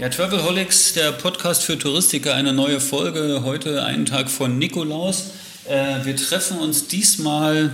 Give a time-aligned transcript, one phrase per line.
[0.00, 3.42] Ja, Travelholics, der Podcast für Touristiker, eine neue Folge.
[3.44, 5.32] Heute einen Tag von Nikolaus.
[5.68, 7.70] Äh, wir treffen uns diesmal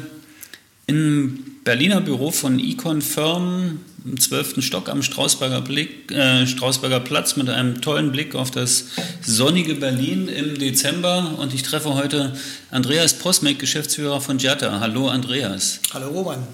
[0.88, 4.60] im Berliner Büro von Econ Firm im 12.
[4.60, 8.86] Stock am Strausberger, Blick, äh, Strausberger Platz mit einem tollen Blick auf das
[9.22, 11.36] sonnige Berlin im Dezember.
[11.38, 12.36] Und ich treffe heute
[12.72, 14.80] Andreas Posmek, Geschäftsführer von Giatta.
[14.80, 15.78] Hallo Andreas.
[15.94, 16.44] Hallo Roman.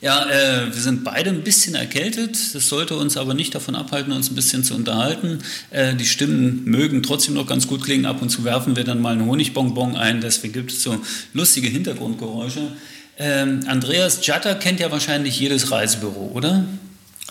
[0.00, 2.54] Ja, äh, wir sind beide ein bisschen erkältet.
[2.54, 5.40] Das sollte uns aber nicht davon abhalten, uns ein bisschen zu unterhalten.
[5.70, 8.06] Äh, die Stimmen mögen trotzdem noch ganz gut klingen.
[8.06, 10.20] Ab und zu werfen wir dann mal einen Honigbonbon ein.
[10.20, 10.96] Deswegen gibt es so
[11.32, 12.72] lustige Hintergrundgeräusche.
[13.18, 16.64] Ähm, Andreas Jatta kennt ja wahrscheinlich jedes Reisebüro, oder?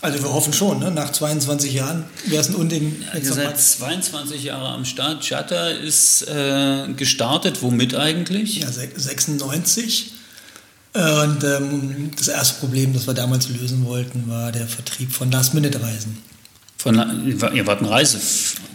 [0.02, 0.90] Also wir hoffen schon, ne?
[0.90, 3.02] nach 22 Jahren wäre es ein Unding.
[3.12, 5.28] Also seit 22 Jahren am Start.
[5.28, 8.60] Jatta ist äh, gestartet, womit eigentlich?
[8.60, 10.17] Ja, 96
[10.98, 16.18] und ähm, das erste Problem, das wir damals lösen wollten, war der Vertrieb von Last-Minute-Reisen.
[16.76, 16.96] Von,
[17.54, 18.18] ihr wart ein Reise?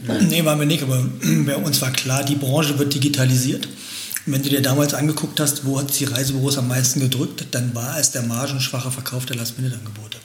[0.08, 0.28] Nein.
[0.30, 1.04] Nee, waren wir nicht, aber
[1.46, 3.66] bei uns war klar, die Branche wird digitalisiert.
[4.26, 7.76] Und wenn du dir damals angeguckt hast, wo hat die Reisebüros am meisten gedrückt, dann
[7.76, 10.18] war es der margenschwache Verkauf der Last-Minute-Angebote.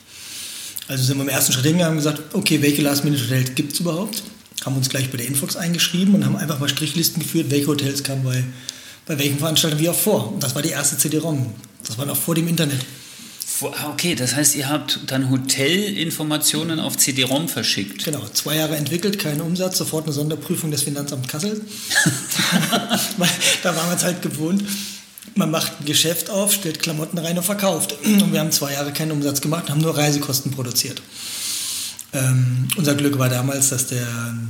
[0.86, 4.22] Also sind wir im ersten Schritt hingegangen und gesagt, okay, welche Last-Minute-Hotels gibt es überhaupt?
[4.64, 8.04] Haben uns gleich bei der Infox eingeschrieben und haben einfach mal Strichlisten geführt, welche Hotels
[8.04, 8.44] kamen bei,
[9.06, 10.32] bei welchen Veranstaltungen wie auch vor.
[10.32, 11.52] Und das war die erste CD-ROM.
[11.86, 12.84] Das war noch vor dem Internet.
[13.62, 18.04] Ah, okay, das heißt, ihr habt dann Hotelinformationen auf CD-ROM verschickt.
[18.04, 21.60] Genau, zwei Jahre entwickelt, kein Umsatz, sofort eine Sonderprüfung des Finanzamts Kassel.
[23.62, 24.62] da waren wir es halt gewohnt.
[25.34, 27.96] Man macht ein Geschäft auf, stellt Klamotten rein und verkauft.
[28.04, 31.02] Und wir haben zwei Jahre keinen Umsatz gemacht, haben nur Reisekosten produziert.
[32.14, 34.06] Ähm, unser Glück war damals, dass der,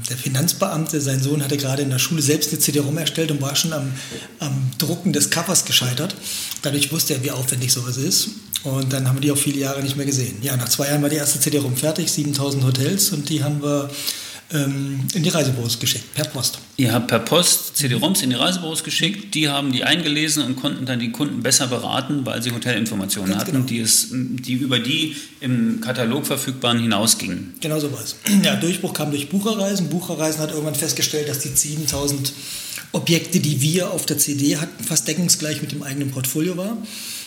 [0.09, 3.57] der, Finanzbeamte, sein Sohn hatte gerade in der Schule selbst eine CD-ROM erstellt und war
[3.57, 3.93] schon am,
[4.39, 6.15] am, Drucken des Covers gescheitert.
[6.63, 8.29] Dadurch wusste er, wie aufwendig sowas ist.
[8.63, 10.37] Und dann haben wir die auch viele Jahre nicht mehr gesehen.
[10.41, 13.91] Ja, nach zwei Jahren war die erste CD-ROM fertig, 7000 Hotels und die haben wir
[14.50, 16.59] in die Reisebüros geschickt, per Post.
[16.78, 20.86] Ihr habt per Post CD-ROMs in die Reisebüros geschickt, die haben die eingelesen und konnten
[20.86, 23.66] dann die Kunden besser beraten, weil sie Hotelinformationen Ganz hatten, genau.
[23.66, 27.54] die, es, die über die im Katalog verfügbaren hinausgingen.
[27.60, 28.16] Genau so war es.
[28.42, 29.91] Ja, Durchbruch kam durch Bucherreisen.
[29.91, 32.32] Bucherreisen hat irgendwann festgestellt, dass die 7000
[32.92, 36.78] Objekte, die wir auf der CD hatten, fast deckungsgleich mit dem eigenen Portfolio war.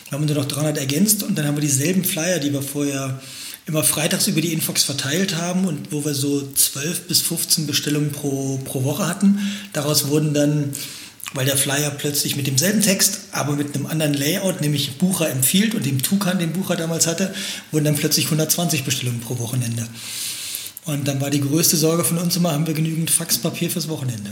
[0.10, 3.22] Wir haben nur noch 300 ergänzt und dann haben wir dieselben Flyer, die wir vorher
[3.66, 8.12] immer freitags über die Infox verteilt haben und wo wir so 12 bis 15 Bestellungen
[8.12, 9.40] pro, pro Woche hatten.
[9.74, 10.72] Daraus wurden dann,
[11.34, 15.76] weil der Flyer plötzlich mit demselben Text, aber mit einem anderen Layout, nämlich Bucher empfiehlt
[15.76, 17.34] und dem Tukan, den Bucher damals hatte,
[17.72, 19.88] wurden dann plötzlich 120 Bestellungen pro Wochenende.
[20.86, 24.32] Und dann war die größte Sorge von uns immer, haben wir genügend Faxpapier fürs Wochenende.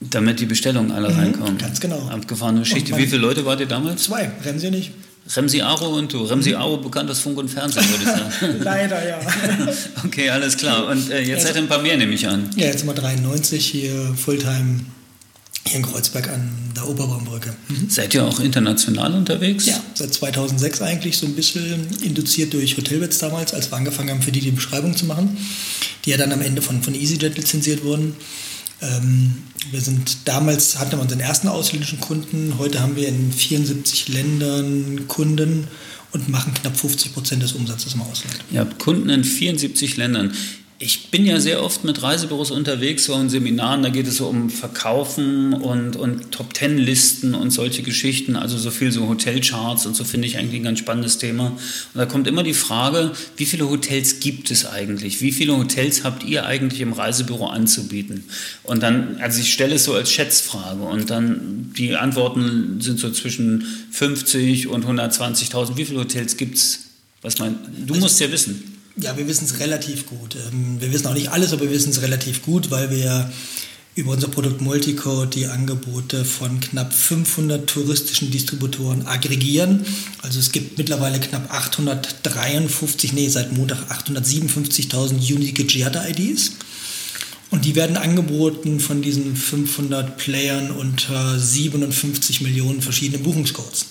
[0.00, 1.58] Damit die Bestellungen alle mhm, reinkommen.
[1.58, 2.08] Ganz genau.
[2.08, 2.96] Abgefahrene Geschichte.
[2.96, 4.04] Wie viele Leute wart ihr damals?
[4.04, 4.92] Zwei, rennen Sie nicht.
[5.34, 6.24] Remsi Aro und du.
[6.24, 8.56] Remsi Aro bekannt aus Funk und Fernsehen, würde ich sagen.
[8.62, 9.20] Leider, ja.
[10.04, 10.86] okay, alles klar.
[10.88, 12.50] Und äh, jetzt ja, seid ihr ein paar mehr, nehme ich an.
[12.56, 14.80] Ja, jetzt mal 93 hier Fulltime
[15.64, 17.54] hier in Kreuzberg an der Oberbaumbrücke.
[17.68, 17.88] Mhm.
[17.88, 19.66] Seid ihr auch international unterwegs?
[19.66, 24.22] Ja, seit 2006 eigentlich so ein bisschen induziert durch Hotelbeds damals, als wir angefangen haben,
[24.22, 25.36] für die die Beschreibung zu machen,
[26.04, 28.16] die ja dann am Ende von, von EasyJet lizenziert wurden.
[28.82, 29.34] Ähm,
[29.70, 35.06] wir sind damals hatten wir unseren ersten ausländischen Kunden, heute haben wir in 74 Ländern
[35.06, 35.68] Kunden
[36.10, 38.36] und machen knapp 50 Prozent des Umsatzes im Ausland.
[38.50, 40.32] Ihr habt Kunden in 74 Ländern.
[40.84, 44.26] Ich bin ja sehr oft mit Reisebüros unterwegs, so in Seminaren, da geht es so
[44.26, 50.02] um Verkaufen und, und Top-Ten-Listen und solche Geschichten, also so viel so Hotelcharts und so
[50.02, 51.46] finde ich eigentlich ein ganz spannendes Thema.
[51.46, 51.58] Und
[51.94, 55.20] da kommt immer die Frage, wie viele Hotels gibt es eigentlich?
[55.20, 58.24] Wie viele Hotels habt ihr eigentlich im Reisebüro anzubieten?
[58.64, 63.12] Und dann, also ich stelle es so als Schätzfrage und dann die Antworten sind so
[63.12, 65.76] zwischen 50 und 120.000.
[65.76, 66.80] Wie viele Hotels gibt es?
[67.20, 67.54] Was mein,
[67.86, 68.71] du also, musst ja wissen.
[68.96, 70.36] Ja, wir wissen es relativ gut.
[70.36, 73.32] Ähm, wir wissen auch nicht alles, aber wir wissen es relativ gut, weil wir
[73.94, 79.84] über unser Produkt Multicode die Angebote von knapp 500 touristischen Distributoren aggregieren.
[80.22, 86.52] Also es gibt mittlerweile knapp 853, nee, seit Montag 857.000 unique Giada-IDs.
[87.50, 93.86] Und die werden angeboten von diesen 500 Playern unter 57 Millionen verschiedene Buchungscodes.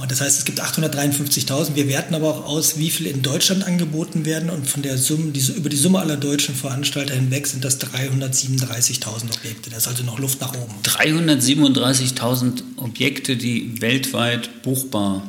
[0.00, 1.74] Und das heißt, es gibt 853.000.
[1.74, 4.48] Wir werten aber auch aus, wie viel in Deutschland angeboten werden.
[4.48, 9.36] Und von der Summe, diese, über die Summe aller deutschen Veranstalter hinweg sind das 337.000
[9.36, 9.70] Objekte.
[9.70, 10.74] Da ist also noch Luft nach oben.
[10.84, 15.22] 337.000 Objekte, die weltweit buchbar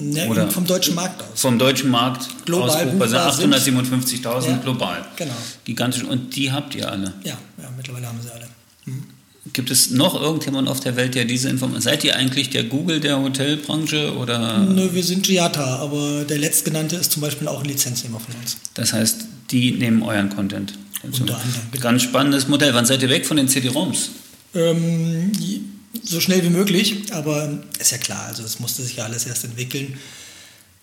[0.00, 1.40] ja, Oder vom deutschen Markt aus.
[1.40, 5.04] Vom deutschen Markt global aus buchbar sind 857.000 ja, global.
[5.16, 5.34] Genau.
[5.64, 6.04] Gigantisch.
[6.04, 7.14] Und die habt ihr alle?
[7.24, 8.46] Ja, ja mittlerweile haben sie alle.
[9.58, 11.82] Gibt es noch irgendjemand auf der Welt, der diese Informationen...
[11.82, 14.60] Seid ihr eigentlich der Google der Hotelbranche oder...
[14.60, 18.56] Nö, wir sind Giata, aber der letztgenannte ist zum Beispiel auch ein Lizenznehmer von uns.
[18.74, 19.16] Das heißt,
[19.50, 20.74] die nehmen euren Content.
[21.02, 21.62] Unter anderem.
[21.72, 21.82] Genau.
[21.82, 22.72] Ganz spannendes Modell.
[22.72, 24.10] Wann seid ihr weg von den CD-ROMs?
[24.54, 25.32] Ähm,
[26.04, 29.42] so schnell wie möglich, aber ist ja klar, also das musste sich ja alles erst
[29.42, 29.98] entwickeln.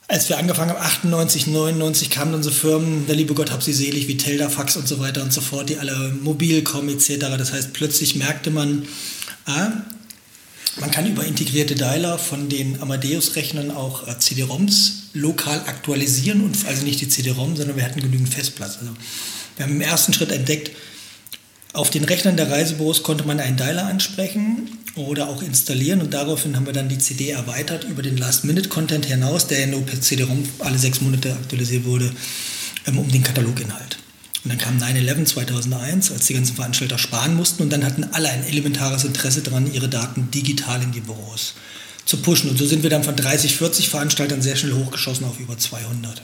[0.08, 3.74] Als wir angefangen haben, 98, 99, kamen dann so Firmen, der liebe Gott hab sie
[3.74, 7.38] selig, wie Teldafax und so weiter und so fort, die alle mobil kommen etc.
[7.38, 8.88] Das heißt, plötzlich merkte man,
[9.46, 9.72] ah,
[10.80, 16.84] man kann über integrierte Dialer von den Amadeus-Rechnern auch äh, CD-ROMs lokal aktualisieren und also
[16.84, 18.78] nicht die CD-ROM, sondern wir hatten genügend Festplatz.
[18.80, 18.92] Also
[19.56, 20.72] wir haben im ersten Schritt entdeckt,
[21.76, 26.56] auf den Rechnern der Reisebüros konnte man einen Dialer ansprechen oder auch installieren und daraufhin
[26.56, 30.78] haben wir dann die CD erweitert über den Last-Minute-Content hinaus, der nur per CD-ROM alle
[30.78, 32.12] sechs Monate aktualisiert wurde,
[32.88, 33.98] ähm, um den Kataloginhalt.
[34.44, 38.30] Und dann kam 9-11 2001, als die ganzen Veranstalter sparen mussten und dann hatten alle
[38.30, 41.56] ein elementares Interesse daran, ihre Daten digital in die Büros
[42.06, 42.52] zu pushen.
[42.52, 46.22] Und so sind wir dann von 30, 40 Veranstaltern sehr schnell hochgeschossen auf über 200.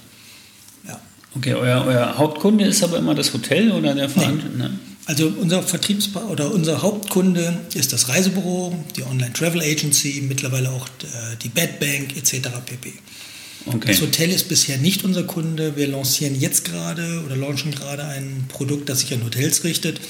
[0.87, 1.01] Ja.
[1.35, 4.69] Okay, euer, euer Hauptkunde ist aber immer das Hotel oder der Veranstalter?
[4.69, 4.90] Nee.
[5.05, 10.87] Also unser Vertriebspa oder unser Hauptkunde ist das Reisebüro, die Online Travel Agency, mittlerweile auch
[10.87, 12.49] äh, die Bedbank etc.
[12.65, 12.93] pp.
[13.65, 13.87] Okay.
[13.87, 15.75] Das Hotel ist bisher nicht unser Kunde.
[15.75, 20.01] Wir lancieren jetzt gerade oder launchen gerade ein Produkt, das sich an Hotels richtet,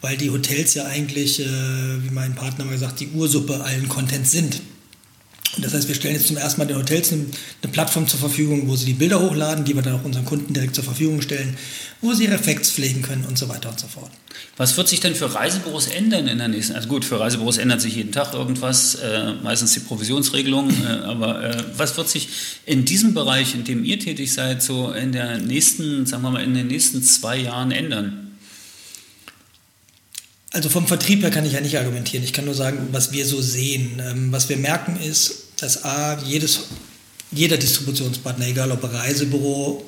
[0.00, 4.32] weil die Hotels ja eigentlich, äh, wie mein Partner mal gesagt, die Ursuppe allen Contents
[4.32, 4.60] sind.
[5.58, 7.26] Das heißt, wir stellen jetzt zum ersten Mal den Hotels eine,
[7.62, 10.52] eine, Plattform zur Verfügung, wo sie die Bilder hochladen, die wir dann auch unseren Kunden
[10.52, 11.56] direkt zur Verfügung stellen,
[12.02, 14.10] wo sie ihre Facts pflegen können und so weiter und so fort.
[14.58, 16.74] Was wird sich denn für Reisebüros ändern in der nächsten?
[16.74, 20.70] Also gut, für Reisebüros ändert sich jeden Tag irgendwas, äh, meistens die Provisionsregelung.
[20.70, 22.28] Äh, aber äh, was wird sich
[22.66, 26.42] in diesem Bereich, in dem ihr tätig seid, so in der nächsten, sagen wir mal,
[26.42, 28.26] in den nächsten zwei Jahren ändern?
[30.52, 32.24] Also vom Vertrieb her kann ich ja nicht argumentieren.
[32.24, 34.00] Ich kann nur sagen, was wir so sehen.
[34.00, 36.60] Ähm, was wir merken ist, dass A, jedes,
[37.32, 39.84] jeder Distributionspartner, egal ob Reisebüro,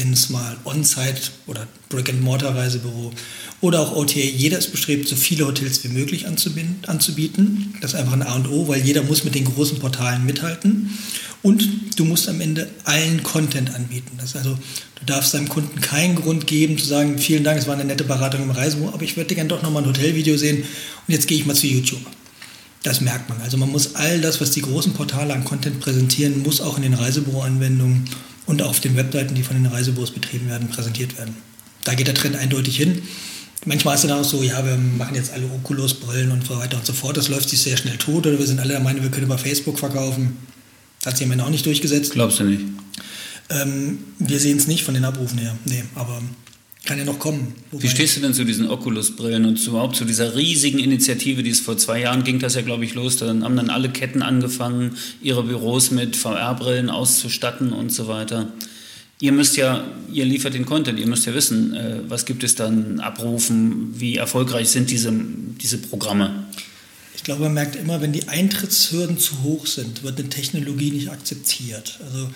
[0.00, 3.12] wenn es mal On-Site oder Brick-and-Mortar-Reisebüro
[3.60, 7.74] oder auch OTA, jeder ist bestrebt, so viele Hotels wie möglich anzubieten.
[7.80, 10.98] Das ist einfach ein A und O, weil jeder muss mit den großen Portalen mithalten.
[11.42, 14.12] Und du musst am Ende allen Content anbieten.
[14.18, 14.58] Das also,
[14.98, 18.04] du darfst deinem Kunden keinen Grund geben zu sagen, vielen Dank, es war eine nette
[18.04, 21.38] Beratung im Reisebüro, aber ich würde gerne doch nochmal ein Hotelvideo sehen und jetzt gehe
[21.38, 22.00] ich mal zu YouTube.
[22.82, 23.40] Das merkt man.
[23.42, 26.82] Also man muss all das, was die großen Portale an Content präsentieren, muss auch in
[26.82, 28.08] den Reisebüro-Anwendungen
[28.46, 31.36] und auf den Webseiten, die von den Reisebüros betrieben werden, präsentiert werden.
[31.84, 33.02] Da geht der Trend eindeutig hin.
[33.66, 36.78] Manchmal ist es dann auch so, ja, wir machen jetzt alle Oculus-Brillen und so weiter
[36.78, 37.18] und so fort.
[37.18, 39.36] Das läuft sich sehr schnell tot oder wir sind alle der Meinung, wir können über
[39.36, 40.38] Facebook verkaufen.
[41.00, 42.12] Das hat sich am Ende auch nicht durchgesetzt.
[42.12, 42.62] Glaubst du nicht?
[43.50, 45.54] Ähm, wir sehen es nicht von den Abrufen her.
[45.66, 46.22] Nee, aber
[46.84, 47.54] kann ja noch kommen.
[47.70, 51.50] Wobei Wie stehst du denn zu diesen Oculus-Brillen und überhaupt zu dieser riesigen Initiative, die
[51.50, 53.18] es vor zwei Jahren ging, das ja, glaube ich, los.
[53.18, 58.52] Dann haben dann alle Ketten angefangen, ihre Büros mit VR-Brillen auszustatten und so weiter.
[59.20, 62.54] Ihr müsst ja, ihr liefert den Content, ihr müsst ja wissen, äh, was gibt es
[62.54, 65.12] dann abrufen, wie erfolgreich sind diese,
[65.60, 66.46] diese Programme.
[67.14, 71.10] Ich glaube, man merkt immer, wenn die Eintrittshürden zu hoch sind, wird eine Technologie nicht
[71.10, 72.00] akzeptiert.
[72.02, 72.30] Also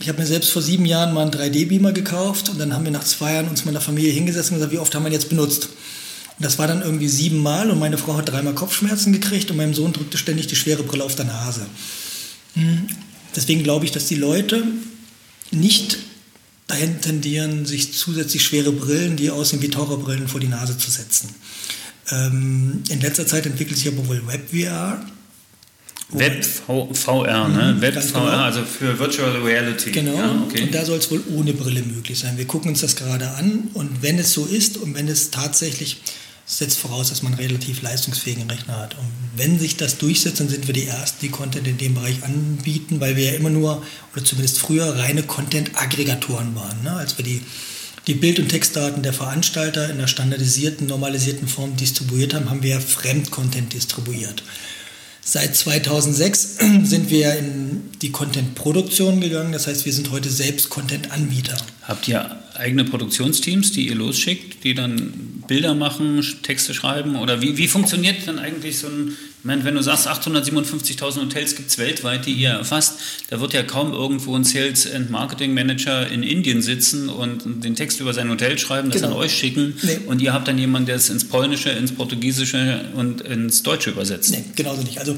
[0.00, 2.90] ich habe mir selbst vor sieben Jahren mal einen 3D-Beamer gekauft und dann haben wir
[2.90, 5.14] nach zwei Jahren uns mit der Familie hingesetzt und gesagt, wie oft haben wir ihn
[5.14, 5.66] jetzt benutzt?
[5.66, 9.74] Und das war dann irgendwie siebenmal und meine Frau hat dreimal Kopfschmerzen gekriegt und meinem
[9.74, 11.66] Sohn drückte ständig die schwere Brille auf der Nase.
[12.54, 12.86] Hm.
[13.36, 14.64] Deswegen glaube ich, dass die Leute
[15.50, 15.98] nicht
[16.66, 21.28] dahin tendieren, sich zusätzlich schwere Brillen, die aussehen wie Taucherbrillen, vor die Nase zu setzen.
[22.10, 25.04] Ähm, in letzter Zeit entwickelt sich aber wohl WebVR
[26.12, 27.74] Web VR, ne?
[27.74, 28.36] Mhm, Web VR, genau.
[28.36, 29.92] also für Virtual Reality.
[29.92, 30.14] Genau.
[30.14, 30.62] Ja, okay.
[30.64, 32.36] Und da soll es wohl ohne Brille möglich sein.
[32.36, 35.98] Wir gucken uns das gerade an und wenn es so ist und wenn es tatsächlich
[36.50, 38.94] setzt voraus, dass man einen relativ leistungsfähigen Rechner hat.
[38.98, 42.24] Und wenn sich das durchsetzt, dann sind wir die Ersten, die Content in dem Bereich
[42.24, 46.82] anbieten, weil wir ja immer nur, oder zumindest früher, reine Content-Aggregatoren waren.
[46.82, 46.92] Ne?
[46.92, 47.40] Als wir die,
[48.08, 52.70] die Bild- und Textdaten der Veranstalter in einer standardisierten, normalisierten Form distribuiert haben, haben wir
[52.70, 54.42] ja Fremdcontent distribuiert.
[55.22, 59.52] Seit 2006 sind wir in die Content-Produktion gegangen.
[59.52, 61.56] Das heißt, wir sind heute selbst Content-Anbieter.
[61.82, 67.16] Habt ihr eigene Produktionsteams, die ihr losschickt, die dann Bilder machen, Texte schreiben?
[67.16, 71.56] Oder wie, wie funktioniert dann eigentlich so ein, ich meine, wenn du sagst, 857.000 Hotels
[71.56, 72.98] gibt es weltweit, die ihr erfasst,
[73.30, 77.74] da wird ja kaum irgendwo ein Sales and Marketing Manager in Indien sitzen und den
[77.74, 79.14] Text über sein Hotel schreiben, das genau.
[79.14, 80.00] an euch schicken nee.
[80.04, 84.32] und ihr habt dann jemanden, der es ins Polnische, ins Portugiesische und ins Deutsche übersetzt.
[84.32, 84.98] Nee, genauso nicht.
[84.98, 85.16] Also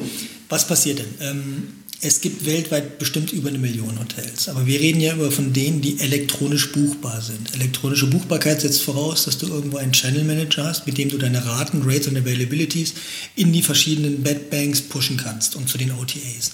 [0.49, 1.15] was passiert denn?
[1.21, 1.69] Ähm,
[2.05, 4.49] es gibt weltweit bestimmt über eine Million Hotels.
[4.49, 7.55] Aber wir reden ja immer von denen, die elektronisch buchbar sind.
[7.55, 11.47] Elektronische Buchbarkeit setzt voraus, dass du irgendwo einen Channel Manager hast, mit dem du deine
[11.47, 12.95] Raten, Rates und Availabilities
[13.37, 16.51] in die verschiedenen Bedbanks pushen kannst und zu den OTAs.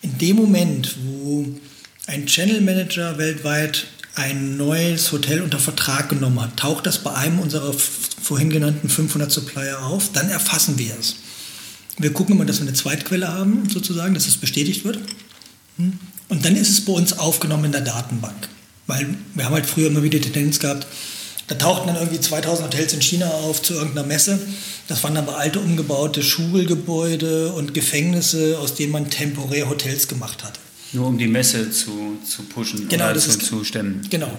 [0.00, 1.46] In dem Moment, wo
[2.06, 7.38] ein Channel Manager weltweit ein neues Hotel unter Vertrag genommen hat, taucht das bei einem
[7.40, 11.16] unserer vorhin genannten 500 Supplier auf, dann erfassen wir es.
[12.00, 14.98] Wir gucken immer, dass wir eine Zweitquelle haben, sozusagen, dass es bestätigt wird.
[15.76, 15.98] Hm?
[16.30, 18.48] Und dann ist es bei uns aufgenommen in der Datenbank.
[18.86, 20.86] Weil wir haben halt früher immer wieder die Tendenz gehabt,
[21.48, 24.38] da tauchten dann irgendwie 2000 Hotels in China auf zu irgendeiner Messe.
[24.86, 30.60] Das waren aber alte umgebaute Schulgebäude und Gefängnisse, aus denen man temporär Hotels gemacht hat.
[30.92, 34.06] Nur um die Messe zu, zu pushen genau, oder das zu, ist, zu stemmen.
[34.10, 34.30] Genau.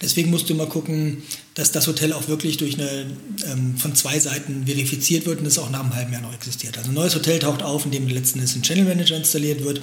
[0.00, 1.22] Deswegen musst du mal gucken,
[1.54, 3.06] dass das Hotel auch wirklich durch eine,
[3.46, 6.78] ähm, von zwei Seiten verifiziert wird und es auch nach einem halben Jahr noch existiert.
[6.78, 9.82] Also ein neues Hotel taucht auf, in dem letzten Endes ein Channel Manager installiert wird.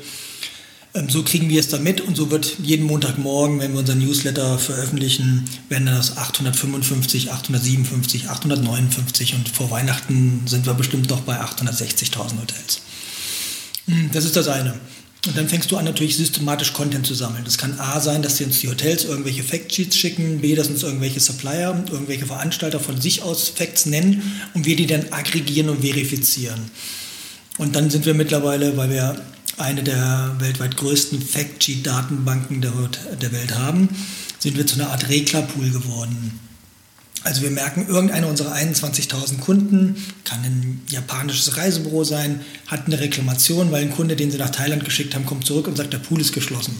[0.96, 4.00] Ähm, so kriegen wir es dann mit und so wird jeden Montagmorgen, wenn wir unseren
[4.00, 11.22] Newsletter veröffentlichen, werden dann das 855, 857, 859 und vor Weihnachten sind wir bestimmt noch
[11.22, 12.82] bei 860.000 Hotels.
[13.88, 14.74] Hm, das ist das eine.
[15.26, 17.44] Und dann fängst du an, natürlich systematisch Content zu sammeln.
[17.46, 20.84] Das kann A sein, dass die uns die Hotels irgendwelche Factsheets schicken, B, dass uns
[20.84, 24.22] irgendwelche Supplier, irgendwelche Veranstalter von sich aus Facts nennen
[24.54, 26.70] und wir die dann aggregieren und verifizieren.
[27.58, 29.20] Und dann sind wir mittlerweile, weil wir
[29.58, 32.74] eine der weltweit größten Factsheet-Datenbanken der,
[33.20, 33.90] der Welt haben,
[34.38, 36.40] sind wir zu einer Art Reglerpool geworden.
[37.26, 43.72] Also wir merken, irgendeiner unserer 21.000 Kunden, kann ein japanisches Reisebüro sein, hat eine Reklamation,
[43.72, 46.22] weil ein Kunde, den sie nach Thailand geschickt haben, kommt zurück und sagt, der Pool
[46.22, 46.80] ist geschlossen.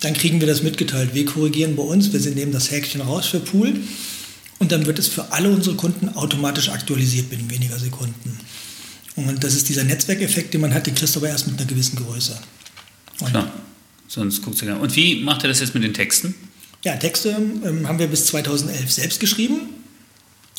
[0.00, 1.14] Dann kriegen wir das mitgeteilt.
[1.14, 3.72] Wir korrigieren bei uns, wir nehmen das Häkchen raus für Pool
[4.58, 8.36] und dann wird es für alle unsere Kunden automatisch aktualisiert binnen weniger Sekunden.
[9.14, 11.68] Und das ist dieser Netzwerkeffekt, den man hat, den kriegst du aber erst mit einer
[11.68, 12.36] gewissen Größe.
[13.20, 13.48] Und Klar,
[14.08, 14.74] sonst guckt du ja.
[14.74, 16.34] Und wie macht er das jetzt mit den Texten?
[16.82, 17.28] Ja, Texte
[17.64, 19.83] ähm, haben wir bis 2011 selbst geschrieben.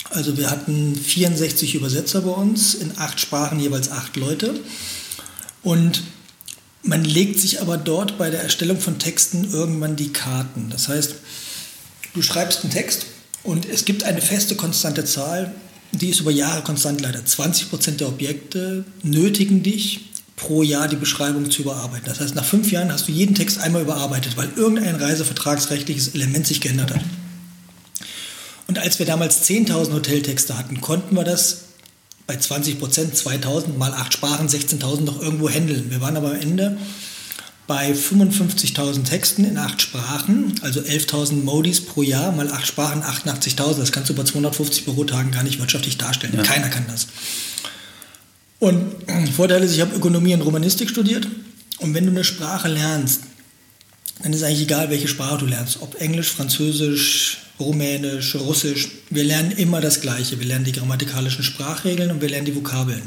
[0.10, 4.60] Also wir hatten 64 Übersetzer bei uns, in acht Sprachen jeweils acht Leute.
[5.64, 6.04] Und
[6.84, 10.70] man legt sich aber dort bei der Erstellung von Texten irgendwann die Karten.
[10.70, 11.16] Das heißt,
[12.14, 13.08] du schreibst einen Text
[13.44, 15.54] und es gibt eine feste, konstante Zahl,
[15.92, 17.26] die ist über Jahre konstant leider.
[17.26, 22.08] 20 Prozent der Objekte nötigen dich, pro Jahr die Beschreibung zu überarbeiten.
[22.08, 26.46] Das heißt, nach fünf Jahren hast du jeden Text einmal überarbeitet, weil irgendein reisevertragsrechtliches Element
[26.46, 27.02] sich geändert hat.
[28.76, 31.60] Und als wir damals 10.000 Hoteltexte hatten, konnten wir das
[32.28, 35.90] bei 20 Prozent, 2.000 mal 8 Sprachen, 16.000 noch irgendwo handeln.
[35.92, 36.78] Wir waren aber am Ende
[37.68, 43.78] bei 55.000 Texten in 8 Sprachen, also 11.000 Modis pro Jahr mal 8 Sprachen, 88.000.
[43.78, 46.34] Das kannst du bei 250 Bürotagen gar nicht wirtschaftlich darstellen.
[46.36, 46.44] Ja.
[46.44, 47.08] Keiner kann das.
[48.60, 48.94] Und
[49.34, 51.30] Vorteil ist, ich habe Ökonomie und Romanistik studiert.
[51.78, 53.22] Und wenn du eine Sprache lernst,
[54.24, 55.82] dann ist eigentlich egal, welche Sprache du lernst.
[55.82, 58.90] Ob Englisch, Französisch, Rumänisch, Russisch.
[59.10, 60.40] Wir lernen immer das Gleiche.
[60.40, 63.02] Wir lernen die grammatikalischen Sprachregeln und wir lernen die Vokabeln.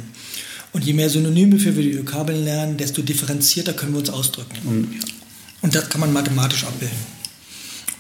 [0.73, 4.57] Und je mehr Synonyme für wir die Vokabeln lernen, desto differenzierter können wir uns ausdrücken.
[4.65, 4.89] Und,
[5.63, 7.19] und das kann man mathematisch abbilden.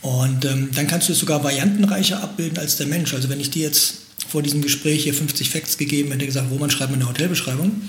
[0.00, 3.12] Und ähm, dann kannst du es sogar variantenreicher abbilden als der Mensch.
[3.14, 6.70] Also wenn ich dir jetzt vor diesem Gespräch hier 50 Facts gegeben hätte, gesagt, Roman,
[6.70, 7.82] schreib mir eine Hotelbeschreibung,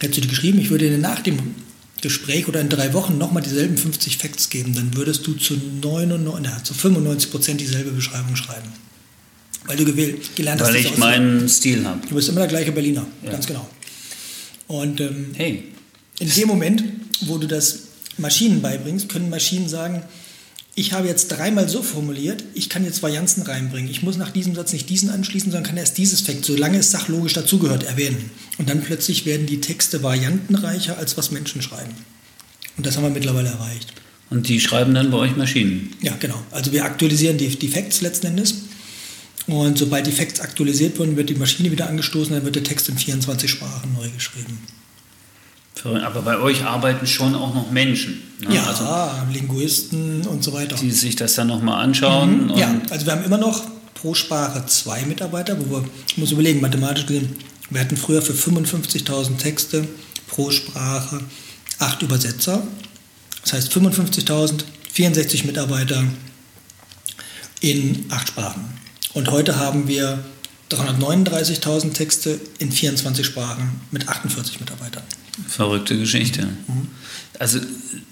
[0.00, 1.54] hättest du die geschrieben, ich würde dir nach dem
[2.00, 6.42] Gespräch oder in drei Wochen nochmal dieselben 50 Facts geben, dann würdest du zu, 99,
[6.42, 8.68] na, zu 95 Prozent dieselbe Beschreibung schreiben.
[9.66, 10.74] Weil du gewählt, gelernt Weil hast.
[10.74, 12.06] Weil ich meinen Stil habe.
[12.06, 13.30] Du bist immer der gleiche Berliner, ja.
[13.30, 13.66] ganz genau.
[14.66, 15.64] Und ähm, hey.
[16.18, 16.84] in dem Moment,
[17.22, 17.84] wo du das
[18.18, 20.02] Maschinen beibringst, können Maschinen sagen,
[20.76, 23.88] ich habe jetzt dreimal so formuliert, ich kann jetzt Varianzen reinbringen.
[23.88, 26.90] Ich muss nach diesem Satz nicht diesen anschließen, sondern kann erst dieses Fakt, solange es
[26.90, 28.30] sachlogisch dazugehört, erwähnen.
[28.58, 31.92] Und dann plötzlich werden die Texte variantenreicher, als was Menschen schreiben.
[32.76, 33.92] Und das haben wir mittlerweile erreicht.
[34.30, 35.94] Und die schreiben dann bei euch Maschinen?
[36.00, 36.42] Ja, genau.
[36.50, 38.54] Also wir aktualisieren die, die Facts letzten Endes.
[39.46, 42.88] Und sobald die Facts aktualisiert wurden, wird die Maschine wieder angestoßen, dann wird der Text
[42.88, 44.58] in 24 Sprachen neu geschrieben.
[45.82, 48.22] Aber bei euch arbeiten schon auch noch Menschen.
[48.40, 48.54] Ne?
[48.54, 48.84] Ja, also,
[49.32, 50.76] Linguisten und so weiter.
[50.76, 52.46] Die sich das dann nochmal anschauen.
[52.46, 53.62] Mhm, ja, also wir haben immer noch
[53.94, 57.36] pro Sprache zwei Mitarbeiter, wo wir, ich muss überlegen, mathematisch gesehen,
[57.70, 59.88] wir hatten früher für 55.000 Texte
[60.28, 61.20] pro Sprache
[61.78, 62.62] acht Übersetzer.
[63.42, 66.04] Das heißt 55.000, 64 Mitarbeiter
[67.60, 68.64] in acht Sprachen.
[69.14, 70.24] Und heute haben wir
[70.70, 75.02] 339.000 Texte in 24 Sprachen mit 48 Mitarbeitern.
[75.48, 76.42] Verrückte Geschichte.
[76.42, 76.88] Mhm.
[77.40, 77.58] Also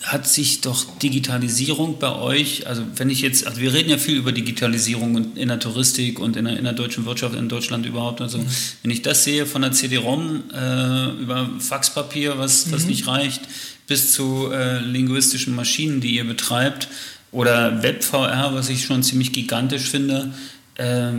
[0.03, 4.17] hat sich doch Digitalisierung bei euch, also wenn ich jetzt, also wir reden ja viel
[4.17, 8.21] über Digitalisierung in der Touristik und in der, in der deutschen Wirtschaft, in Deutschland überhaupt.
[8.21, 8.47] Also mhm.
[8.83, 12.89] wenn ich das sehe von der CD-ROM äh, über Faxpapier, was, was mhm.
[12.89, 13.43] nicht reicht,
[13.87, 16.89] bis zu äh, linguistischen Maschinen, die ihr betreibt,
[17.31, 20.35] oder WebVR, was ich schon ziemlich gigantisch finde.
[20.75, 21.13] Äh,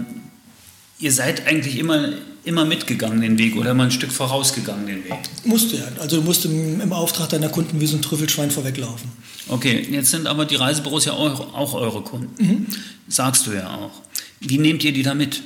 [1.00, 2.10] ihr seid eigentlich immer,
[2.46, 5.14] immer mitgegangen den Weg oder immer ein Stück vorausgegangen den Weg.
[5.46, 5.84] Musst du ja.
[6.00, 9.10] Also du musst im, im Auftrag deiner Kunden wie so ein Trüffelschwein vorweglaufen.
[9.48, 12.44] Okay, jetzt sind aber die Reisebüros ja auch, auch eure Kunden.
[12.44, 12.66] Mhm.
[13.08, 13.92] Sagst du ja auch.
[14.40, 15.42] Wie nehmt ihr die da mit?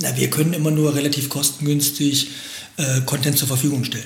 [0.00, 2.28] Na, wir können immer nur relativ kostengünstig
[2.76, 4.04] äh, Content zur Verfügung stellen.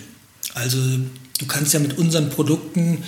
[0.54, 3.04] Also du kannst ja mit unseren Produkten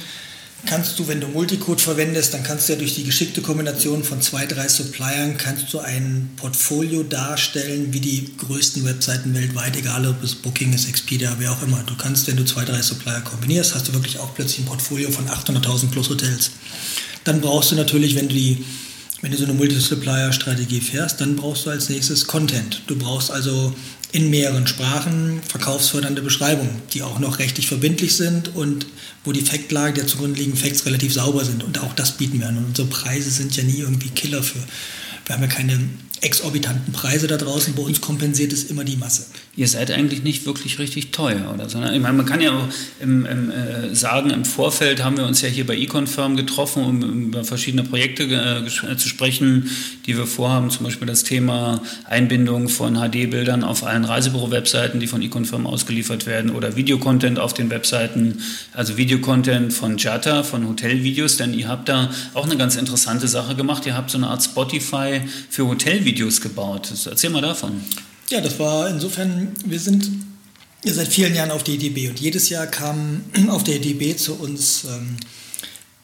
[0.64, 4.22] kannst du, wenn du Multicode verwendest, dann kannst du ja durch die geschickte Kombination von
[4.22, 10.22] zwei, drei Suppliern, kannst du ein Portfolio darstellen, wie die größten Webseiten weltweit, egal ob
[10.22, 11.82] es Booking ist, Expedia, wer auch immer.
[11.86, 15.10] Du kannst, wenn du zwei, drei Supplier kombinierst, hast du wirklich auch plötzlich ein Portfolio
[15.10, 16.52] von 800.000 plus Hotels.
[17.24, 18.64] Dann brauchst du natürlich, wenn du die
[19.22, 22.82] wenn du so eine Multi-Supplier-Strategie fährst, dann brauchst du als nächstes Content.
[22.86, 23.74] Du brauchst also
[24.16, 28.86] in mehreren Sprachen verkaufsfördernde Beschreibungen, die auch noch rechtlich verbindlich sind und
[29.24, 31.62] wo die Factlage der zugrunde liegenden Facts relativ sauber sind.
[31.62, 32.56] Und auch das bieten wir an.
[32.56, 34.58] Und unsere Preise sind ja nie irgendwie Killer für.
[35.26, 35.78] Wir haben ja keine
[36.22, 37.74] exorbitanten Preise da draußen.
[37.74, 39.26] Bei uns kompensiert es immer die Masse.
[39.54, 41.68] Ihr seid eigentlich nicht wirklich richtig teuer, oder?
[41.68, 42.68] Sondern, ich meine, man kann ja auch
[43.00, 47.26] im, im, äh, sagen, im Vorfeld haben wir uns ja hier bei Econfirm getroffen, um
[47.26, 49.70] über verschiedene Projekte äh, zu sprechen,
[50.06, 50.70] die wir vorhaben.
[50.70, 56.50] Zum Beispiel das Thema Einbindung von HD-Bildern auf allen Reisebüro-Webseiten, die von Econfirm ausgeliefert werden,
[56.50, 58.40] oder Videocontent auf den Webseiten,
[58.72, 63.54] also Videocontent von Jata, von Hotelvideos, denn ihr habt da auch eine ganz interessante Sache
[63.54, 63.84] gemacht.
[63.84, 65.20] Ihr habt so eine Art Spotify
[65.50, 66.90] für Hotelvideos Videos gebaut.
[67.04, 67.82] Erzähl mal davon.
[68.30, 70.10] Ja, das war insofern, wir sind
[70.82, 74.84] seit vielen Jahren auf der EDB und jedes Jahr kamen auf der EDB zu uns
[74.84, 75.16] ähm,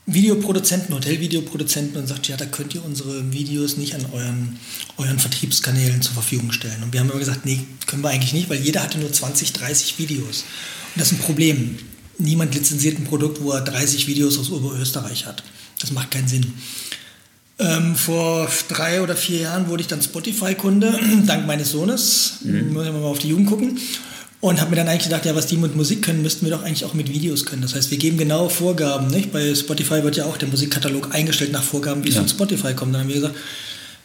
[0.07, 4.59] Videoproduzenten, Hotelvideoproduzenten und sagten, ja, da könnt ihr unsere Videos nicht an euren,
[4.99, 6.83] euren Vertriebskanälen zur Verfügung stellen.
[6.83, 9.53] Und wir haben immer gesagt, nee, können wir eigentlich nicht, weil jeder hatte nur 20,
[9.53, 10.45] 30 Videos.
[10.95, 11.79] Und das ist ein Problem.
[12.19, 15.45] Niemand lizenziert ein Produkt, wo er 30 Videos aus Oberösterreich hat.
[15.79, 16.53] Das macht keinen Sinn.
[17.63, 22.39] Ähm, vor drei oder vier Jahren wurde ich dann Spotify-Kunde, dank meines Sohnes.
[22.43, 22.73] Mhm.
[22.73, 23.79] Muss ich mal auf die Jugend gucken.
[24.41, 26.65] Und habe mir dann eigentlich gedacht, ja, was die mit Musik können, müssten wir doch
[26.65, 27.63] eigentlich auch mit Videos können.
[27.63, 29.07] Das heißt, wir geben genaue Vorgaben.
[29.07, 29.31] Nicht?
[29.33, 32.23] Bei Spotify wird ja auch der Musikkatalog eingestellt nach Vorgaben, wie es ja.
[32.23, 32.93] von Spotify kommt.
[32.93, 33.37] Dann haben wir gesagt,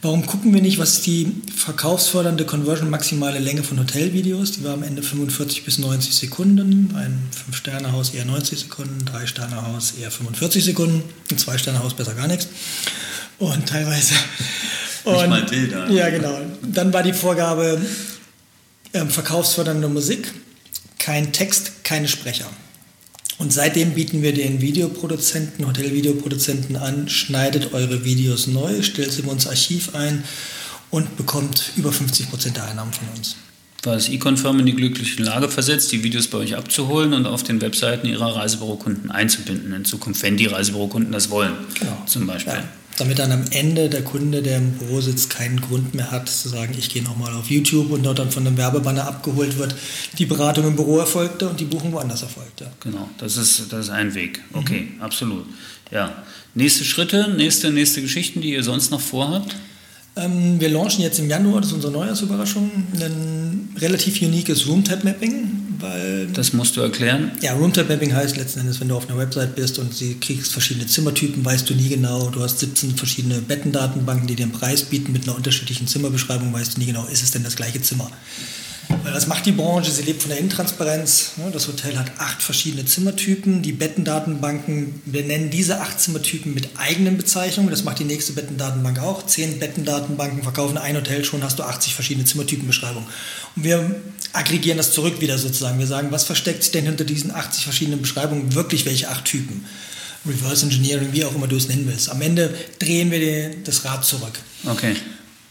[0.03, 4.51] warum gucken wir nicht, was die verkaufsfördernde Conversion maximale Länge von Hotelvideos?
[4.51, 6.93] Die war am Ende 45 bis 90 Sekunden.
[6.95, 7.17] Ein
[7.51, 12.47] 5-Sterne-Haus eher 90 Sekunden, 3-Sterne-Haus eher 45 Sekunden, ein 2-Sterne-Haus besser gar nichts
[13.39, 14.15] und teilweise.
[15.03, 15.89] Und, Nicht mal Bilder.
[15.89, 16.37] Ja, genau.
[16.63, 17.81] Dann war die Vorgabe
[18.93, 20.33] ähm, verkaufsfördernde Musik,
[20.99, 22.49] kein Text, keine Sprecher.
[23.37, 29.27] Und seitdem bieten wir den Videoproduzenten, Hotelvideoproduzenten an, schneidet eure Videos neu, stellt sie in
[29.27, 30.23] uns Archiv ein
[30.89, 33.35] und bekommt über 50 Prozent der Einnahmen von uns.
[33.83, 37.43] War das E-Confirm in die glückliche Lage versetzt, die Videos bei euch abzuholen und auf
[37.43, 42.03] den Webseiten ihrer Reisebürokunden einzubinden in Zukunft, wenn die Reisebürokunden das wollen, genau.
[42.07, 42.53] zum Beispiel.
[42.53, 46.27] Ja damit dann am Ende der Kunde, der im Büro sitzt, keinen Grund mehr hat
[46.27, 49.75] zu sagen, ich gehe nochmal auf YouTube und dort dann von einem Werbebanner abgeholt wird,
[50.17, 52.71] die Beratung im Büro erfolgte und die Buchung woanders erfolgte.
[52.81, 54.41] Genau, das ist, das ist ein Weg.
[54.53, 55.01] Okay, mhm.
[55.01, 55.45] absolut.
[55.91, 56.23] Ja.
[56.55, 59.55] Nächste Schritte, nächste, nächste Geschichten, die ihr sonst noch vorhabt?
[60.17, 66.27] Ähm, wir launchen jetzt im Januar, das ist unsere Neujahrsüberraschung, ein relativ uniques Room-Type-Mapping weil,
[66.27, 67.31] das musst du erklären.
[67.41, 70.87] Ja, Roomtype-Mapping heißt letzten Endes, wenn du auf einer Website bist und sie kriegst verschiedene
[70.87, 72.29] Zimmertypen, weißt du nie genau.
[72.29, 76.77] Du hast 17 verschiedene Bettendatenbanken, die dir einen Preis bieten mit einer unterschiedlichen Zimmerbeschreibung, weißt
[76.77, 78.09] du nie genau, ist es denn das gleiche Zimmer.
[78.89, 79.91] Weil was macht die Branche?
[79.91, 81.33] Sie lebt von der Intransparenz.
[81.37, 81.49] Ne?
[81.51, 83.61] Das Hotel hat acht verschiedene Zimmertypen.
[83.61, 87.69] Die Bettendatenbanken benennen diese acht Zimmertypen mit eigenen Bezeichnungen.
[87.69, 89.25] Das macht die nächste Bettendatenbank auch.
[89.25, 93.07] Zehn Bettendatenbanken verkaufen ein Hotel, schon hast du 80 verschiedene Zimmertypenbeschreibungen.
[93.55, 93.95] Und wir
[94.33, 95.79] aggregieren das zurück wieder sozusagen.
[95.79, 98.53] Wir sagen, was versteckt sich denn hinter diesen 80 verschiedenen Beschreibungen?
[98.55, 99.65] Wirklich welche acht Typen?
[100.25, 102.09] Reverse Engineering, wie auch immer du es nennen willst.
[102.09, 104.39] Am Ende drehen wir das Rad zurück.
[104.65, 104.95] Okay.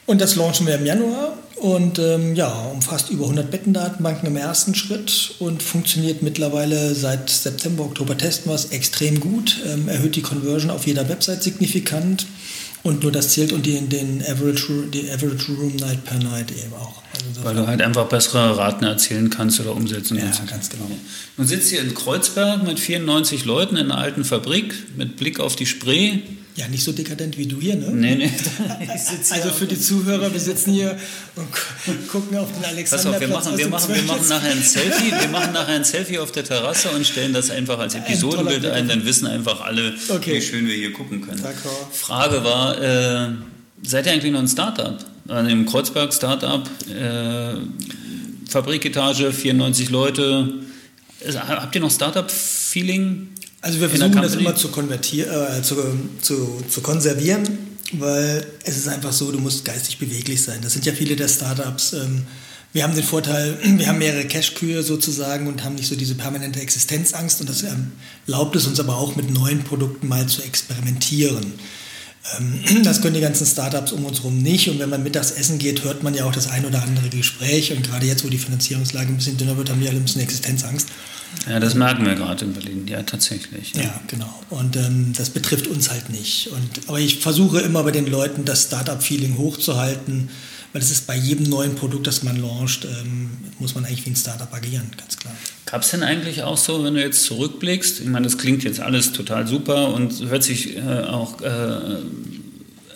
[0.06, 4.74] Und das launchen wir im Januar und ähm, ja, umfasst über 100 Bettendatenbanken im ersten
[4.74, 10.22] Schritt und funktioniert mittlerweile seit September, Oktober testen wir es extrem gut, ähm, erhöht die
[10.22, 12.26] Conversion auf jeder Website signifikant
[12.82, 16.72] und nur das zählt und die, den Average, die Average Room Night per Night eben
[16.74, 17.02] auch.
[17.28, 20.38] Also Weil du halt einfach bessere Raten erzielen kannst oder umsetzen kannst.
[20.40, 20.88] Ja, ganz genau.
[21.36, 25.56] Du sitzt hier in Kreuzberg mit 94 Leuten in einer alten Fabrik mit Blick auf
[25.56, 26.20] die Spree
[26.56, 27.90] Ja, nicht so dekadent wie du hier, ne?
[27.92, 28.30] Nee, nee.
[29.30, 30.96] also für die Zuhörer, wir sitzen hier
[31.34, 33.10] und gucken auf den Alexander.
[33.10, 35.84] Pass auf, wir machen, wir machen, wir machen nachher ein Selfie, wir machen nachher ein
[35.84, 39.60] Selfie auf der Terrasse und stellen das einfach als Episodenbild ein, ein, dann wissen einfach
[39.60, 40.36] alle, okay.
[40.36, 41.44] wie schön wir hier gucken können.
[41.92, 43.28] Frage war, äh,
[43.82, 44.98] seid ihr eigentlich noch ein Startup?
[45.28, 47.56] Also Im Kreuzberg Startup, äh,
[48.48, 50.54] Fabriketage, 94 Leute.
[51.36, 53.28] Habt ihr noch Startup-Feeling?
[53.66, 55.74] Also wir versuchen das immer zu, konvertieren, äh, zu,
[56.22, 57.42] zu, zu konservieren,
[57.94, 60.60] weil es ist einfach so, du musst geistig beweglich sein.
[60.62, 61.94] Das sind ja viele der Startups.
[61.94, 62.22] Ähm,
[62.72, 66.60] wir haben den Vorteil, wir haben mehrere Cash-Kühe sozusagen und haben nicht so diese permanente
[66.60, 71.54] Existenzangst und das erlaubt es uns aber auch mit neuen Produkten mal zu experimentieren.
[72.38, 74.68] Ähm, das können die ganzen Startups um uns herum nicht.
[74.68, 77.72] Und wenn man mittags essen geht, hört man ja auch das ein oder andere Gespräch.
[77.72, 80.22] Und gerade jetzt, wo die Finanzierungslage ein bisschen dünner wird, haben die alle ein bisschen
[80.22, 80.86] Existenzangst.
[81.48, 83.72] Ja, das merken wir gerade in Berlin, ja, tatsächlich.
[83.74, 84.32] Ja, ja genau.
[84.50, 86.48] Und ähm, das betrifft uns halt nicht.
[86.48, 90.30] Und, aber ich versuche immer bei den Leuten das Startup-Feeling hochzuhalten,
[90.72, 94.10] weil es ist bei jedem neuen Produkt, das man launcht, ähm, muss man eigentlich wie
[94.10, 95.34] ein Startup agieren, ganz klar.
[95.66, 98.80] Gab es denn eigentlich auch so, wenn du jetzt zurückblickst, ich meine, das klingt jetzt
[98.80, 101.98] alles total super und hört sich äh, auch äh,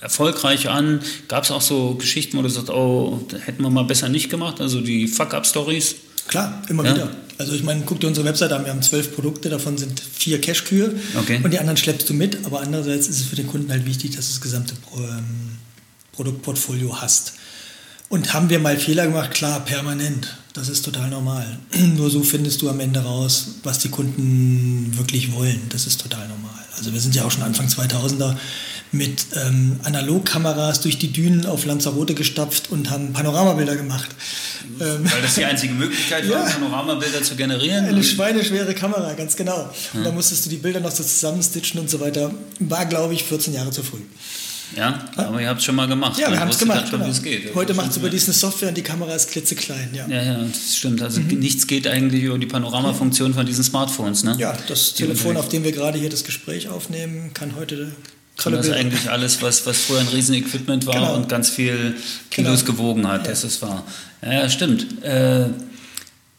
[0.00, 1.00] erfolgreich an.
[1.28, 4.60] Gab es auch so Geschichten, wo du sagst, oh, hätten wir mal besser nicht gemacht,
[4.60, 5.96] also die Fuck-Up-Stories?
[6.30, 6.94] Klar, immer ja?
[6.94, 7.10] wieder.
[7.38, 10.40] Also ich meine, guck dir unsere Webseite an, wir haben zwölf Produkte, davon sind vier
[10.40, 11.40] Cash-Kühe okay.
[11.42, 14.14] und die anderen schleppst du mit, aber andererseits ist es für den Kunden halt wichtig,
[14.14, 15.58] dass du das gesamte ähm,
[16.12, 17.32] Produktportfolio hast.
[18.08, 19.32] Und haben wir mal Fehler gemacht?
[19.32, 20.36] Klar, permanent.
[20.52, 21.58] Das ist total normal.
[21.96, 25.60] Nur so findest du am Ende raus, was die Kunden wirklich wollen.
[25.70, 26.64] Das ist total normal.
[26.76, 28.36] Also wir sind ja auch schon Anfang 2000er
[28.92, 34.10] mit ähm, Analogkameras durch die Dünen auf Lanzarote gestapft und haben Panoramabilder gemacht.
[34.80, 37.86] Ähm, Weil das die einzige Möglichkeit war, ja, Panoramabilder zu generieren?
[37.86, 39.70] Eine schweineschwere Kamera, ganz genau.
[39.94, 42.32] Und da musstest du die Bilder noch so zusammenstitchen und so weiter.
[42.58, 44.00] War, glaube ich, 14 Jahre zu früh.
[44.76, 46.18] Ja, aber ihr habt es schon mal gemacht.
[46.18, 46.90] Ja, wir haben es gemacht.
[46.90, 47.06] Genau.
[47.22, 47.54] geht.
[47.54, 49.90] Heute macht es über diese Software und die Kamera ist klitzeklein.
[49.92, 51.02] Ja, ja, ja das stimmt.
[51.02, 51.38] Also mhm.
[51.40, 54.22] nichts geht eigentlich über die Panoramafunktion von diesen Smartphones.
[54.22, 54.36] Ne?
[54.38, 57.92] Ja, das die Telefon, auf dem wir gerade hier das Gespräch aufnehmen, kann heute
[58.42, 61.14] kann das ist eigentlich alles, was, was früher ein Riesenequipment war genau.
[61.14, 61.94] und ganz viel
[62.30, 62.76] Kilos genau.
[62.76, 63.30] gewogen hat, ja.
[63.30, 63.84] das ist wahr.
[64.22, 65.02] Ja, stimmt.
[65.02, 65.46] Äh,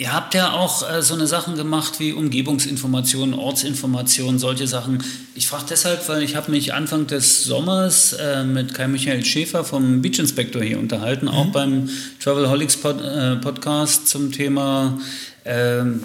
[0.02, 5.04] Ihr habt ja auch äh, so eine Sachen gemacht wie Umgebungsinformationen, Ortsinformationen, solche Sachen.
[5.36, 9.64] Ich frage deshalb, weil ich habe mich Anfang des Sommers äh, mit Kai Michael Schäfer
[9.64, 11.32] vom Beach Inspector hier unterhalten, mhm.
[11.32, 11.88] auch beim
[12.20, 14.98] Travelholics Pod, äh, Podcast zum Thema
[15.46, 16.02] ähm,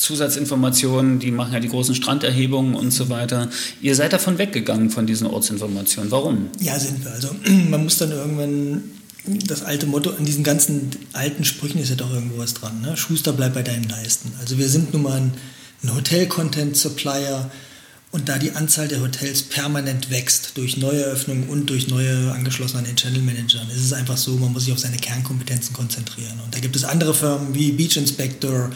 [0.00, 3.50] Zusatzinformationen, die machen ja die großen Stranderhebungen und so weiter.
[3.82, 6.10] Ihr seid davon weggegangen von diesen Ortsinformationen.
[6.10, 6.48] Warum?
[6.58, 7.12] Ja, sind wir.
[7.12, 7.28] Also
[7.70, 8.82] man muss dann irgendwann
[9.46, 12.80] das alte Motto, an diesen ganzen alten Sprüchen ist ja doch irgendwo was dran.
[12.80, 12.96] Ne?
[12.96, 14.32] Schuster bleibt bei deinen Leisten.
[14.40, 15.32] Also wir sind nun mal ein,
[15.82, 17.50] ein Hotel-Content-Supplier
[18.10, 22.78] und da die Anzahl der Hotels permanent wächst durch neue Eröffnungen und durch neue angeschlossene
[22.78, 26.40] an den Channel Managern, ist es einfach so, man muss sich auf seine Kernkompetenzen konzentrieren.
[26.42, 28.70] Und da gibt es andere Firmen wie Beach Inspector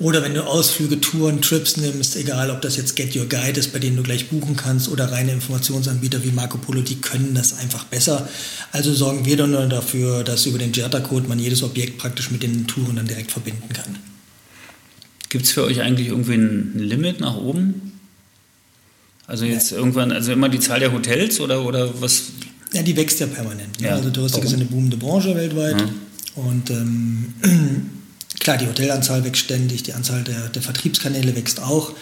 [0.00, 3.70] oder wenn du Ausflüge, Touren, Trips nimmst, egal ob das jetzt Get Your Guide ist,
[3.70, 7.58] bei denen du gleich buchen kannst, oder reine Informationsanbieter wie Marco Polo, die können das
[7.58, 8.26] einfach besser.
[8.72, 12.42] Also sorgen wir dann nur dafür, dass über den JATA-Code man jedes Objekt praktisch mit
[12.42, 13.98] den Touren dann direkt verbinden kann.
[15.28, 17.92] Gibt es für euch eigentlich irgendwie ein Limit nach oben?
[19.26, 19.76] Also jetzt ja.
[19.76, 22.22] irgendwann, also immer die Zahl der Hotels oder, oder was?
[22.72, 23.78] Ja, die wächst ja permanent.
[23.78, 23.88] Ne?
[23.88, 23.96] Ja.
[23.96, 24.54] Also Touristik Warum?
[24.54, 25.78] ist eine boomende Branche weltweit.
[25.78, 25.88] Ja.
[26.36, 27.34] Und ähm,
[28.40, 31.92] Klar, die Hotelanzahl wächst ständig, die Anzahl der, der Vertriebskanäle wächst auch.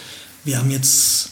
[0.45, 1.29] Wir haben jetzt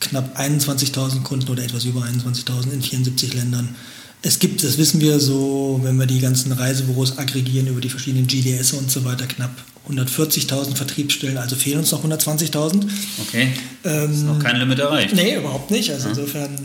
[0.00, 3.74] knapp 21.000 Kunden oder etwas über 21.000 in 74 Ländern.
[4.22, 8.26] Es gibt, das wissen wir so, wenn wir die ganzen Reisebüros aggregieren über die verschiedenen
[8.26, 9.52] GDS und so weiter, knapp
[9.88, 12.86] 140.000 Vertriebsstellen, also fehlen uns noch 120.000.
[13.20, 13.52] Okay.
[13.84, 15.14] Ähm, ist noch kein Limit erreicht.
[15.14, 15.90] Nee, überhaupt nicht.
[15.90, 16.10] Also ja.
[16.10, 16.58] insofern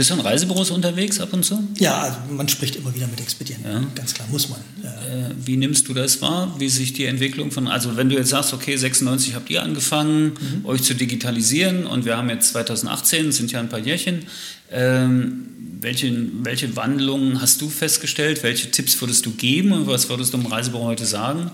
[0.00, 1.62] bist du in Reisebüros unterwegs ab und zu?
[1.78, 3.70] Ja, also man spricht immer wieder mit Expedienten.
[3.70, 3.82] Ja.
[3.94, 4.58] Ganz klar, muss man.
[4.82, 4.88] Ja.
[4.88, 6.54] Äh, wie nimmst du das wahr?
[6.56, 10.32] Wie sich die Entwicklung von, also wenn du jetzt sagst, okay, 96 habt ihr angefangen,
[10.40, 10.64] mhm.
[10.64, 14.24] euch zu digitalisieren und wir haben jetzt 2018, sind ja ein paar Jährchen.
[14.72, 15.48] Ähm,
[15.82, 16.10] welche,
[16.44, 18.42] welche Wandlungen hast du festgestellt?
[18.42, 21.50] Welche Tipps würdest du geben und was würdest du im Reisebüro heute sagen?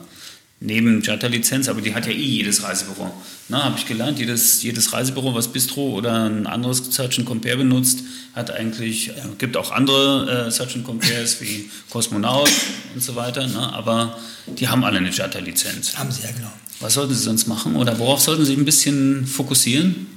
[0.60, 3.10] Neben Jata-Lizenz, aber die hat ja eh jedes Reisebüro.
[3.52, 8.00] Habe ich gelernt, jedes, jedes Reisebüro, was Bistro oder ein anderes Search and Compare benutzt,
[8.34, 12.50] hat eigentlich, äh, gibt auch andere äh, Search and Compares wie Cosmonaut
[12.94, 13.72] und so weiter, ne?
[13.72, 15.96] aber die haben alle eine Jata-Lizenz.
[15.96, 16.52] Haben sie ja, genau.
[16.80, 20.15] Was sollten sie sonst machen oder worauf sollten sie ein bisschen fokussieren?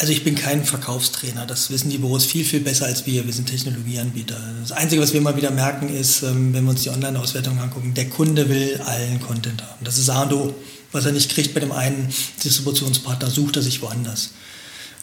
[0.00, 3.26] Also ich bin kein Verkaufstrainer, das wissen die Büros viel, viel besser als wir.
[3.26, 4.36] Wir sind Technologieanbieter.
[4.60, 7.94] Das Einzige, was wir immer wieder merken, ist, ähm, wenn wir uns die Online-Auswertung angucken,
[7.94, 9.84] der Kunde will allen Content haben.
[9.84, 10.54] Das ist A und O.
[10.92, 12.08] Was er nicht kriegt bei dem einen
[12.44, 14.30] Distributionspartner, sucht er sich woanders.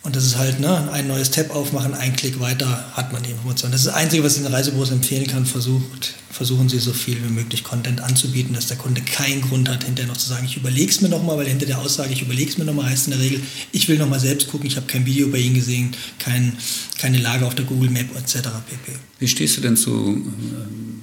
[0.06, 3.32] Und das ist halt ne, ein neues Tab aufmachen, ein Klick weiter, hat man die
[3.32, 3.72] Information.
[3.72, 5.48] Das ist das Einzige, was ich den Reisebüros empfehlen kann.
[5.48, 9.84] Versucht, versuchen Sie so viel wie möglich Content anzubieten, dass der Kunde keinen Grund hat,
[9.84, 12.52] hinterher noch zu sagen, ich überlege es mir nochmal, weil hinter der Aussage, ich überlege
[12.52, 13.42] es mir nochmal, heißt in der Regel,
[13.72, 16.56] ich will nochmal selbst gucken, ich habe kein Video bei Ihnen gesehen, kein,
[17.00, 18.50] keine Lage auf der Google Map etc.
[18.70, 18.92] pp.
[19.18, 21.02] Wie stehst du denn zu ähm,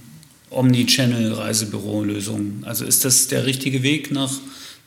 [0.50, 2.62] Omnichannel-Reisebüro-Lösungen?
[2.64, 4.30] Also ist das der richtige Weg nach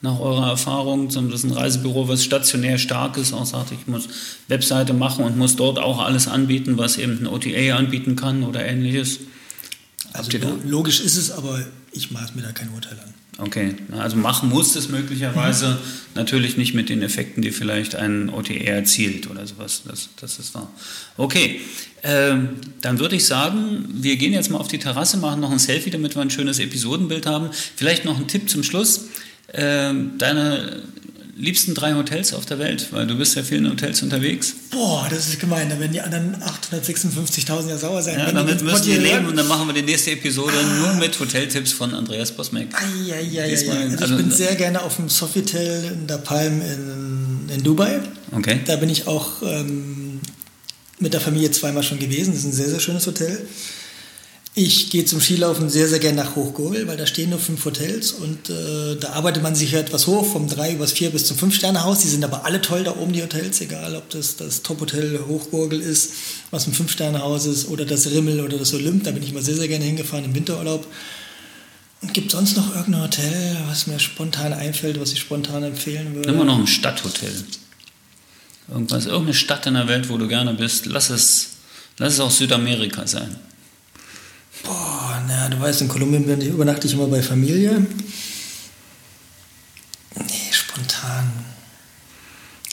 [0.05, 1.09] nach eurer Erfahrung?
[1.09, 4.07] Das ist ein Reisebüro, was stationär stark ist, auch sagt, ich muss
[4.47, 8.65] Webseite machen und muss dort auch alles anbieten, was eben ein OTA anbieten kann oder
[8.65, 9.19] ähnliches?
[10.13, 10.31] Also
[10.65, 11.59] logisch ist es, aber
[11.91, 13.13] ich maß mir da kein Urteil an.
[13.37, 15.77] Okay, also machen muss es möglicherweise mhm.
[16.15, 19.81] natürlich nicht mit den Effekten, die vielleicht ein OTA erzielt oder sowas.
[19.85, 20.69] Das, das ist da.
[21.17, 21.59] Okay,
[22.03, 25.59] ähm, dann würde ich sagen, wir gehen jetzt mal auf die Terrasse, machen noch ein
[25.59, 27.49] Selfie, damit wir ein schönes Episodenbild haben.
[27.75, 29.07] Vielleicht noch ein Tipp zum Schluss
[29.53, 30.83] äh, deine
[31.37, 32.87] liebsten drei Hotels auf der Welt?
[32.91, 34.55] Weil du bist ja vielen Hotels unterwegs.
[34.71, 35.69] Boah, das ist gemein.
[35.69, 38.19] Da werden die anderen 856.000 ja sauer sein.
[38.19, 40.79] Ja, damit müssen wir leben und dann machen wir die nächste Episode ah.
[40.79, 42.69] nur mit Hoteltipps von Andreas Bosmek.
[43.05, 47.63] Ja, also, also ich bin sehr gerne auf dem Sofitel in der Palm in, in
[47.63, 47.99] Dubai.
[48.31, 48.59] Okay.
[48.65, 50.19] Da bin ich auch ähm,
[50.99, 52.31] mit der Familie zweimal schon gewesen.
[52.31, 53.45] Das ist ein sehr, sehr schönes Hotel.
[54.57, 58.13] Ich gehe zum Skilaufen sehr, sehr gerne nach Hochgurgel, weil da stehen nur fünf Hotels
[58.13, 61.55] und äh, da arbeitet man sich etwas hoch, vom drei übers vier bis zum fünf
[61.55, 61.99] Sterne Haus.
[61.99, 65.81] Die sind aber alle toll da oben, die Hotels, egal ob das das Top-Hotel Hochgurgel
[65.81, 66.13] ist,
[66.51, 69.03] was ein fünf Sterne Haus ist, oder das Rimmel oder das Olymp.
[69.03, 70.87] Da bin ich mal sehr, sehr gerne hingefahren im Winterurlaub.
[72.01, 76.29] Und gibt sonst noch irgendein Hotel, was mir spontan einfällt, was ich spontan empfehlen würde?
[76.29, 77.43] Immer noch ein Stadthotel.
[78.69, 80.85] Irgendwas, irgendeine Stadt in der Welt, wo du gerne bist.
[80.85, 81.47] Lass es,
[81.97, 83.35] lass es auch Südamerika sein.
[84.65, 87.85] Boah, na, du weißt, in Kolumbien übernachte ich immer bei Familie.
[90.15, 91.31] Nee, spontan.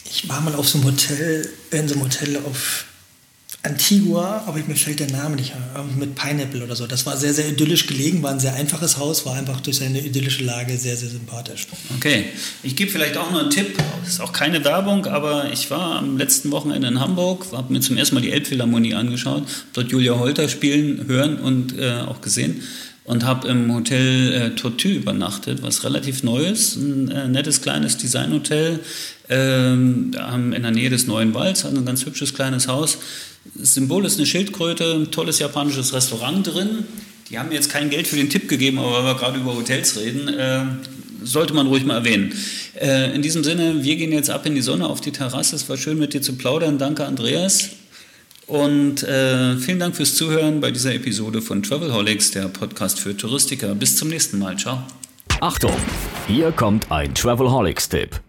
[0.05, 2.85] Ich war mal auf so einem Hotel, in so einem Hotel auf
[3.65, 6.89] Antigua, aber mir fällt der Name nicht an, mit Pineapple oder so.
[6.89, 10.01] Das war sehr, sehr idyllisch gelegen, war ein sehr einfaches Haus, war einfach durch seine
[10.01, 11.69] idyllische Lage sehr, sehr sympathisch.
[11.97, 12.25] Okay,
[12.65, 15.97] ich gebe vielleicht auch noch einen Tipp, das ist auch keine Werbung, aber ich war
[15.97, 19.45] am letzten Wochenende in Hamburg, habe mir zum ersten Mal die Elbphilharmonie angeschaut,
[19.75, 22.63] dort Julia Holter spielen, hören und äh, auch gesehen
[23.05, 27.97] und habe im Hotel äh, Tortue übernachtet, was relativ neu ist, ein äh, nettes kleines
[27.97, 28.81] Designhotel
[29.29, 30.13] ähm,
[30.55, 32.99] in der Nähe des Neuen Walds, also ein ganz hübsches kleines Haus.
[33.55, 36.85] Das Symbol ist eine Schildkröte, ein tolles japanisches Restaurant drin.
[37.29, 39.57] Die haben mir jetzt kein Geld für den Tipp gegeben, aber weil wir gerade über
[39.57, 40.65] Hotels reden, äh,
[41.25, 42.33] sollte man ruhig mal erwähnen.
[42.81, 45.57] Äh, in diesem Sinne, wir gehen jetzt ab in die Sonne auf die Terrasse.
[45.57, 46.79] Es war schön mit dir zu plaudern.
[46.79, 47.71] Danke, Andreas.
[48.47, 53.75] Und äh, vielen Dank fürs Zuhören bei dieser Episode von Travelholics, der Podcast für Touristiker.
[53.75, 54.59] Bis zum nächsten Mal.
[54.59, 54.83] Ciao.
[55.41, 55.77] Achtung,
[56.27, 58.21] hier kommt ein Travelholics-Tipp.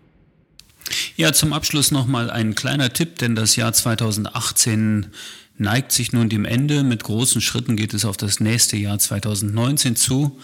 [1.15, 5.07] Ja, zum Abschluss nochmal ein kleiner Tipp, denn das Jahr 2018
[5.57, 6.83] neigt sich nun dem Ende.
[6.83, 10.39] Mit großen Schritten geht es auf das nächste Jahr 2019 zu.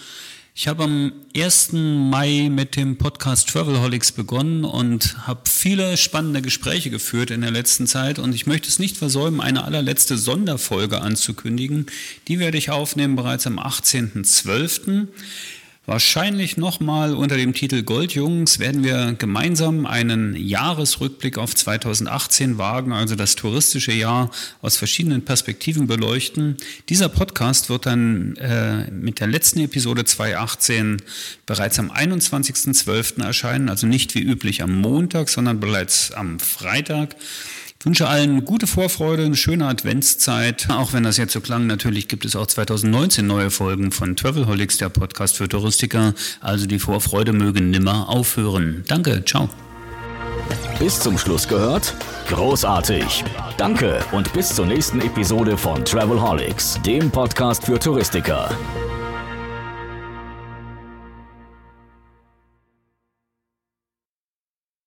[0.52, 1.72] Ich habe am 1.
[1.72, 7.86] Mai mit dem Podcast Travelholics begonnen und habe viele spannende Gespräche geführt in der letzten
[7.86, 11.86] Zeit und ich möchte es nicht versäumen, eine allerletzte Sonderfolge anzukündigen.
[12.26, 15.06] Die werde ich aufnehmen bereits am 18.12.
[15.90, 23.16] Wahrscheinlich nochmal unter dem Titel Goldjungs werden wir gemeinsam einen Jahresrückblick auf 2018 wagen, also
[23.16, 24.30] das touristische Jahr
[24.62, 26.58] aus verschiedenen Perspektiven beleuchten.
[26.88, 31.02] Dieser Podcast wird dann äh, mit der letzten Episode 2018
[31.44, 33.24] bereits am 21.12.
[33.24, 37.16] erscheinen, also nicht wie üblich am Montag, sondern bereits am Freitag.
[37.80, 40.68] Ich wünsche allen gute Vorfreude, eine schöne Adventszeit.
[40.68, 44.76] Auch wenn das jetzt so klang, natürlich gibt es auch 2019 neue Folgen von Travelholics,
[44.76, 46.12] der Podcast für Touristiker.
[46.42, 48.84] Also die Vorfreude möge nimmer aufhören.
[48.86, 49.48] Danke, ciao.
[50.78, 51.94] Bis zum Schluss gehört?
[52.28, 53.24] Großartig.
[53.56, 58.50] Danke und bis zur nächsten Episode von Travelholics, dem Podcast für Touristiker.